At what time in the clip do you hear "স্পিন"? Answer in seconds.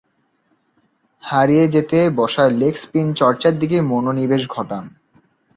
2.75-3.07